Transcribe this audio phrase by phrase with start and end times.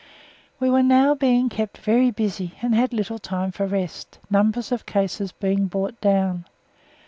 [0.59, 4.87] We were now being kept very busy and had little time for rest, numbers of
[4.87, 6.45] cases being brought down.